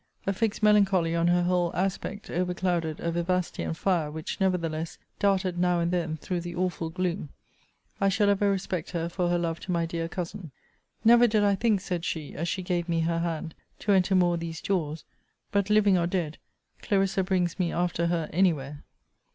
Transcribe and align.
A 0.25 0.33
fixed 0.33 0.63
melancholy 0.63 1.13
on 1.15 1.27
her 1.27 1.43
whole 1.43 1.69
aspect, 1.75 2.31
overclouded 2.31 2.99
a 3.01 3.11
vivacity 3.11 3.61
and 3.61 3.77
fire, 3.77 4.09
which, 4.09 4.41
nevertheless, 4.41 4.97
darted 5.19 5.59
now 5.59 5.79
and 5.79 5.91
then 5.91 6.17
through 6.17 6.41
the 6.41 6.55
awful 6.55 6.89
gloom. 6.89 7.29
I 7.99 8.09
shall 8.09 8.27
ever 8.31 8.49
respect 8.49 8.89
her 8.93 9.09
for 9.09 9.29
her 9.29 9.37
love 9.37 9.59
to 9.59 9.71
my 9.71 9.85
dear 9.85 10.09
cousin. 10.09 10.49
Never 11.05 11.27
did 11.27 11.43
I 11.43 11.53
think, 11.53 11.81
said 11.81 12.03
she, 12.03 12.33
as 12.33 12.47
she 12.49 12.63
gave 12.63 12.89
me 12.89 13.01
her 13.01 13.19
hand, 13.19 13.53
to 13.77 13.91
enter 13.91 14.15
more 14.15 14.37
these 14.37 14.59
doors: 14.59 15.05
but, 15.51 15.69
living 15.69 15.99
or 15.99 16.07
dead, 16.07 16.39
Clarissa 16.81 17.23
brings 17.23 17.59
me 17.59 17.71
after 17.71 18.07
her 18.07 18.27
any 18.33 18.51
where! 18.53 18.81